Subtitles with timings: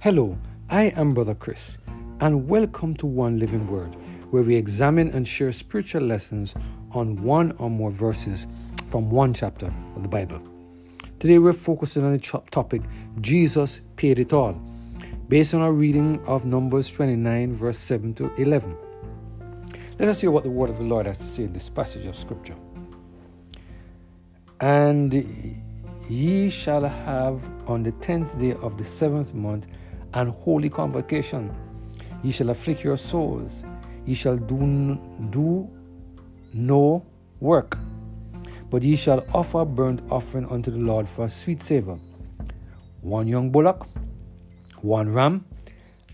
[0.00, 0.38] Hello,
[0.70, 1.76] I am Brother Chris,
[2.20, 3.96] and welcome to One Living Word,
[4.30, 6.54] where we examine and share spiritual lessons
[6.92, 8.46] on one or more verses
[8.86, 10.40] from one chapter of the Bible.
[11.18, 12.18] Today we're focusing on the
[12.52, 12.82] topic
[13.20, 14.52] Jesus paid it all,
[15.26, 18.76] based on our reading of Numbers 29, verse 7 to 11.
[19.98, 22.06] Let us hear what the word of the Lord has to say in this passage
[22.06, 22.54] of Scripture.
[24.60, 25.60] And
[26.08, 29.66] ye shall have on the tenth day of the seventh month
[30.14, 31.54] an holy convocation.
[32.22, 33.64] Ye shall afflict your souls.
[34.06, 34.98] Ye shall do,
[35.30, 35.68] do
[36.52, 37.04] no
[37.40, 37.78] work.
[38.70, 41.98] But ye shall offer burnt offering unto the Lord for a sweet savour.
[43.00, 43.86] One young bullock,
[44.82, 45.44] one ram,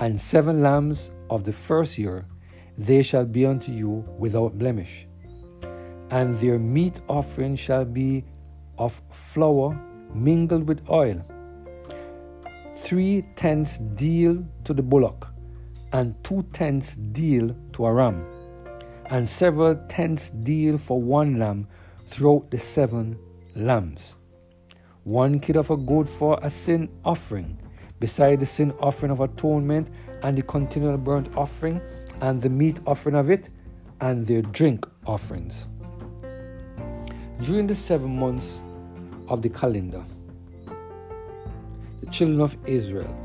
[0.00, 2.26] and seven lambs of the first year,
[2.76, 5.06] they shall be unto you without blemish.
[6.10, 8.24] And their meat offering shall be
[8.78, 9.80] of flour
[10.12, 11.24] mingled with oil
[12.76, 15.28] three tenths deal to the bullock,
[15.92, 18.24] and two tenths deal to a ram,
[19.06, 21.66] and several tenths deal for one lamb
[22.06, 23.16] throughout the seven
[23.54, 24.16] lambs.
[25.04, 27.58] One kid of a goat for a sin offering,
[28.00, 29.90] beside the sin offering of atonement
[30.22, 31.80] and the continual burnt offering,
[32.20, 33.50] and the meat offering of it,
[34.00, 35.66] and their drink offerings.
[37.40, 38.62] During the seven months
[39.28, 40.04] of the calendar,
[42.04, 43.16] the children of Israel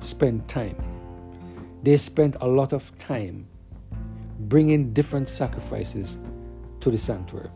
[0.00, 0.76] spent time.
[1.82, 3.46] They spent a lot of time
[4.40, 6.18] bringing different sacrifices
[6.80, 7.50] to the sanctuary.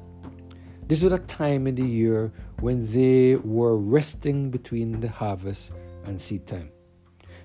[0.86, 5.72] This was a time in the year when they were resting between the harvest
[6.04, 6.70] and seed time.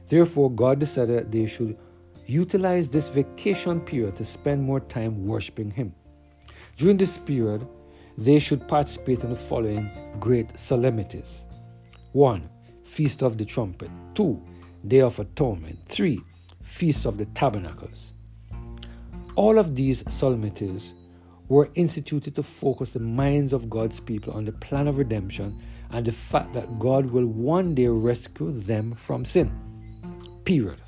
[0.08, 1.78] Therefore, God decided that they should
[2.28, 5.94] utilize this vacation period to spend more time worshiping Him.
[6.78, 7.68] During this period,
[8.18, 9.90] they should participate in the following
[10.20, 11.44] great solemnities
[12.14, 12.50] 1.
[12.86, 13.90] Feast of the Trumpet.
[14.14, 14.42] 2.
[14.88, 15.80] Day of Atonement.
[15.88, 16.22] 3.
[16.62, 18.14] Feast of the Tabernacles.
[19.36, 20.94] All of these solemnities
[21.50, 26.06] were instituted to focus the minds of God's people on the plan of redemption and
[26.06, 29.52] the fact that God will one day rescue them from sin.
[30.46, 30.82] Period.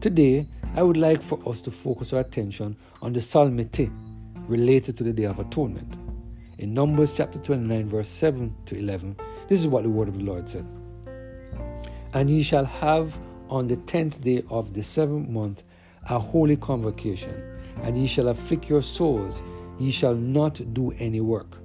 [0.00, 3.90] Today, I would like for us to focus our attention on the solemnity
[4.46, 5.96] related to the Day of Atonement.
[6.58, 9.16] In Numbers chapter 29, verse 7 to 11,
[9.48, 10.66] this is what the word of the Lord said.
[12.14, 13.18] And ye shall have
[13.50, 15.64] on the tenth day of the seventh month
[16.08, 17.34] a holy convocation,
[17.82, 19.42] and ye shall afflict your souls,
[19.80, 21.56] ye shall not do any work.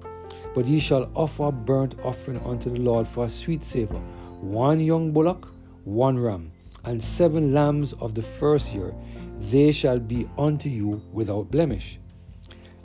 [0.55, 3.99] But ye shall offer burnt offering unto the Lord for a sweet savour,
[4.41, 6.51] one young bullock, one ram,
[6.83, 8.95] and seven lambs of the first year,
[9.39, 11.99] they shall be unto you without blemish.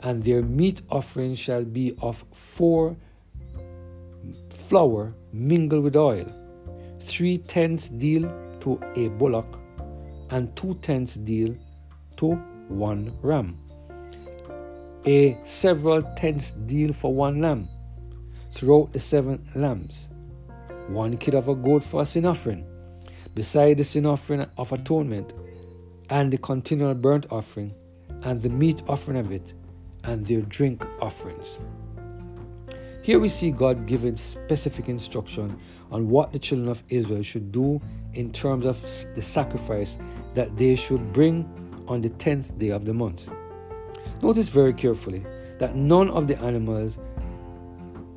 [0.03, 2.95] And their meat offering shall be of four
[4.49, 6.27] flour mingled with oil
[7.05, 9.59] three tenths deal to a bullock,
[10.31, 11.55] and two tenths deal
[12.17, 12.33] to
[12.67, 13.57] one ram.
[15.05, 17.69] A several tenths deal for one lamb
[18.51, 20.07] throughout the seven lambs.
[20.87, 22.65] One kid of a goat for a sin offering,
[23.35, 25.33] beside the sin offering of atonement,
[26.09, 27.73] and the continual burnt offering,
[28.23, 29.53] and the meat offering of it,
[30.03, 31.59] and their drink offerings.
[33.05, 35.59] Here we see God giving specific instruction
[35.91, 37.79] on what the children of Israel should do
[38.15, 38.81] in terms of
[39.13, 39.95] the sacrifice
[40.33, 41.47] that they should bring
[41.87, 43.29] on the 10th day of the month.
[44.23, 45.23] Notice very carefully
[45.59, 46.97] that none of the animals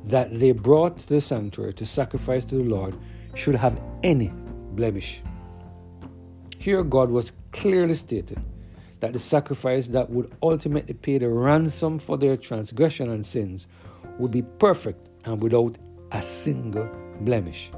[0.05, 2.97] that they brought to the sanctuary to sacrifice to the Lord
[3.35, 4.33] should have any
[4.71, 5.21] blemish.
[6.57, 8.43] Here, God was clearly stating
[9.01, 13.67] that the sacrifice that would ultimately pay the ransom for their transgression and sins
[14.17, 15.75] would be perfect and without
[16.11, 16.89] a single
[17.21, 17.71] blemish.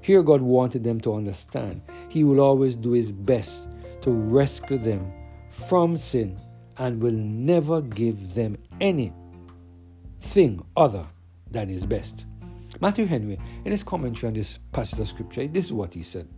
[0.00, 3.66] Here, God wanted them to understand He will always do His best
[4.02, 5.12] to rescue them
[5.50, 6.38] from sin
[6.78, 9.14] and will never give them anything
[10.76, 11.06] other
[11.50, 12.26] than His best.
[12.80, 16.28] Matthew Henry, in his commentary on this passage of Scripture, this is what he said.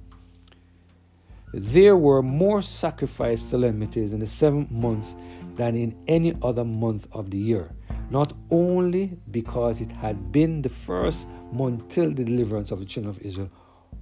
[1.55, 5.15] There were more sacrifice solemnities in the seventh month
[5.57, 7.71] than in any other month of the year
[8.11, 13.11] not only because it had been the first month till the deliverance of the children
[13.11, 13.51] of Israel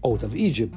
[0.05, 0.75] out of Egypt,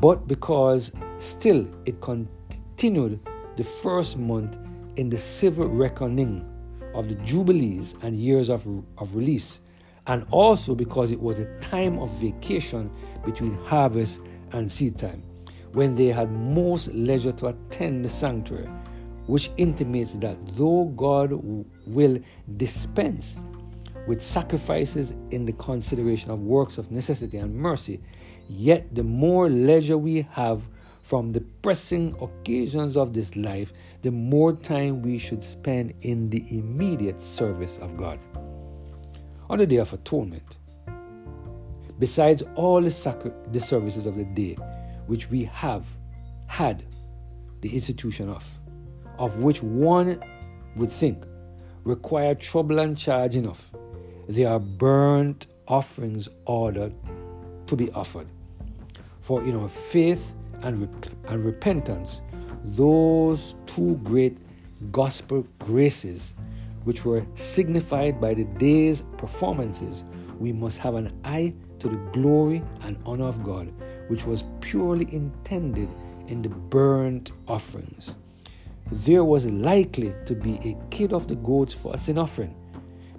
[0.00, 3.18] but because still it continued
[3.56, 4.58] the first month
[4.96, 6.48] in the civil reckoning
[6.94, 8.66] of the jubilees and years of,
[8.98, 9.60] of release,
[10.06, 12.90] and also because it was a time of vacation
[13.24, 14.20] between harvest
[14.52, 15.22] and seed time,
[15.72, 18.68] when they had most leisure to attend the sanctuary
[19.32, 21.32] which intimates that though God
[21.86, 22.18] will
[22.56, 23.36] dispense
[24.06, 28.00] with sacrifices in the consideration of works of necessity and mercy,
[28.48, 30.62] Yet the more leisure we have
[31.02, 36.44] from the pressing occasions of this life, the more time we should spend in the
[36.50, 38.18] immediate service of God.
[39.50, 40.56] On the Day of Atonement,
[41.98, 44.54] besides all the, sacri- the services of the day,
[45.06, 45.86] which we have
[46.46, 46.84] had
[47.60, 48.46] the institution of,
[49.18, 50.22] of which one
[50.76, 51.24] would think
[51.84, 53.72] require trouble and charge enough,
[54.28, 56.94] there are burnt offerings ordered
[57.66, 58.26] to be offered.
[59.20, 62.20] For in our faith and, rep- and repentance,
[62.64, 64.38] those two great
[64.90, 66.34] gospel graces,
[66.84, 70.04] which were signified by the day's performances,
[70.38, 73.72] we must have an eye to the glory and honor of God,
[74.08, 75.88] which was purely intended
[76.28, 78.16] in the burnt offerings.
[78.94, 82.54] There was likely to be a kid of the goats for a sin offering,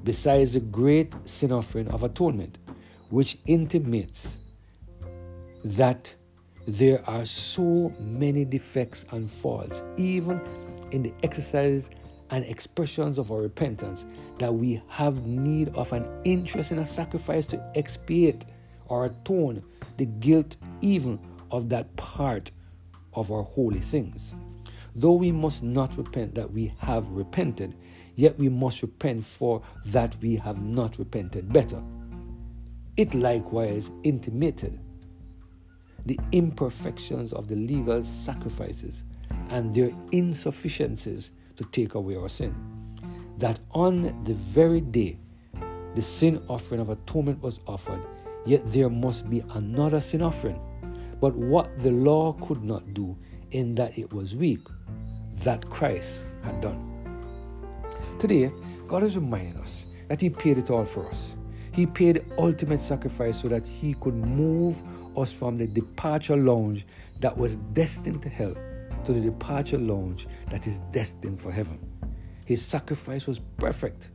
[0.04, 2.60] besides the great sin offering of atonement,
[3.10, 4.38] which intimates
[5.66, 6.14] that
[6.68, 10.40] there are so many defects and faults, even
[10.92, 11.90] in the exercise
[12.30, 14.06] and expressions of our repentance,
[14.38, 18.46] that we have need of an interest in a sacrifice to expiate
[18.90, 19.64] or atone
[19.98, 22.52] the guilt even of that part
[23.16, 24.36] of our holy things.
[24.96, 27.76] Though we must not repent that we have repented,
[28.16, 31.82] yet we must repent for that we have not repented better.
[32.96, 34.80] It likewise intimated
[36.06, 39.04] the imperfections of the legal sacrifices
[39.50, 42.54] and their insufficiencies to take away our sin.
[43.38, 45.18] That on the very day
[45.96, 48.02] the sin offering of atonement was offered,
[48.46, 50.60] yet there must be another sin offering.
[51.20, 53.18] But what the law could not do,
[53.52, 54.68] in that it was weak,
[55.44, 56.90] that Christ had done.
[58.20, 58.52] Today,
[58.88, 61.36] God is reminding us that He paid it all for us.
[61.72, 64.82] He paid ultimate sacrifice so that He could move
[65.18, 66.86] us from the departure lounge
[67.20, 68.56] that was destined to hell
[69.06, 71.80] to the departure lounge that is destined for heaven.
[72.46, 74.10] His sacrifice was perfect.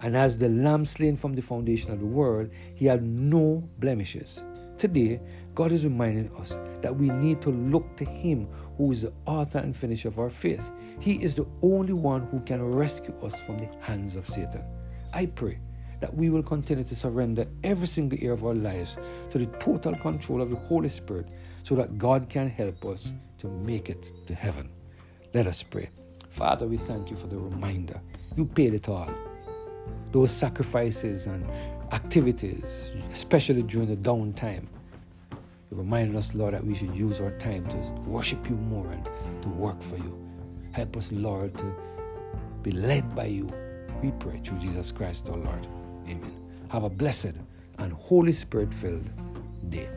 [0.00, 4.42] And as the lamb slain from the foundation of the world, he had no blemishes.
[4.76, 5.20] Today,
[5.54, 9.58] God is reminding us that we need to look to Him who is the author
[9.58, 10.70] and finisher of our faith.
[10.98, 14.64] He is the only one who can rescue us from the hands of Satan.
[15.12, 15.60] I pray
[16.00, 18.96] that we will continue to surrender every single area of our lives
[19.30, 21.28] to the total control of the Holy Spirit
[21.62, 24.68] so that God can help us to make it to heaven.
[25.32, 25.90] Let us pray.
[26.30, 28.00] Father, we thank you for the reminder.
[28.36, 29.08] You paid it all.
[30.10, 31.48] Those sacrifices and
[31.92, 34.66] activities, especially during the downtime.
[35.70, 37.76] You reminded us, Lord, that we should use our time to
[38.08, 39.04] worship you more and
[39.42, 40.18] to work for you.
[40.72, 41.74] Help us, Lord, to
[42.62, 43.50] be led by you.
[44.02, 45.66] We pray through Jesus Christ, our Lord.
[46.04, 46.36] Amen.
[46.68, 47.34] Have a blessed
[47.78, 49.10] and Holy Spirit filled
[49.68, 49.88] day.